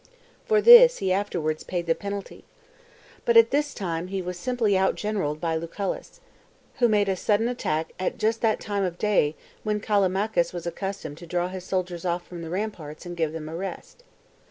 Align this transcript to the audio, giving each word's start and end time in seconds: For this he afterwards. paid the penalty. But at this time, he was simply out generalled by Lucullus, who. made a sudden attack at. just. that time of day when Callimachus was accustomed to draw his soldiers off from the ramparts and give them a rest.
For 0.47 0.61
this 0.63 0.97
he 0.97 1.13
afterwards. 1.13 1.63
paid 1.63 1.85
the 1.85 1.93
penalty. 1.93 2.43
But 3.23 3.37
at 3.37 3.51
this 3.51 3.71
time, 3.71 4.07
he 4.07 4.19
was 4.19 4.35
simply 4.35 4.75
out 4.75 4.95
generalled 4.95 5.39
by 5.39 5.55
Lucullus, 5.55 6.19
who. 6.79 6.87
made 6.89 7.07
a 7.07 7.15
sudden 7.15 7.47
attack 7.47 7.91
at. 7.99 8.17
just. 8.17 8.41
that 8.41 8.59
time 8.59 8.83
of 8.83 8.97
day 8.97 9.35
when 9.61 9.79
Callimachus 9.79 10.53
was 10.53 10.65
accustomed 10.65 11.19
to 11.19 11.27
draw 11.27 11.49
his 11.49 11.65
soldiers 11.65 12.03
off 12.03 12.25
from 12.25 12.41
the 12.41 12.49
ramparts 12.49 13.05
and 13.05 13.15
give 13.15 13.31
them 13.31 13.47
a 13.47 13.55
rest. 13.55 14.03